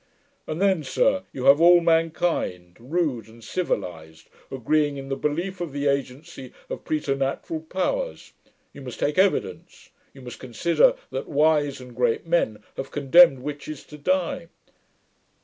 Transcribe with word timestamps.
'And 0.47 0.59
then, 0.59 0.83
sir, 0.83 1.21
you 1.31 1.45
have 1.45 1.61
all 1.61 1.79
mankind, 1.79 2.75
rude 2.79 3.27
and 3.27 3.43
civilized, 3.43 4.29
agreeing 4.49 4.97
in 4.97 5.09
the 5.09 5.15
belief 5.15 5.61
of 5.61 5.73
the 5.73 5.85
agency 5.85 6.53
of 6.71 6.83
preternatural 6.83 7.59
powers. 7.59 8.33
You 8.73 8.81
must 8.81 8.99
take 8.99 9.19
evidence: 9.19 9.91
you 10.11 10.21
must 10.23 10.39
consider, 10.39 10.95
that 11.11 11.27
wise 11.29 11.79
and 11.79 11.95
great 11.95 12.25
men 12.25 12.63
have 12.77 12.89
condemned 12.89 13.41
witches 13.43 13.83
to 13.83 13.97
die.' 13.99 14.47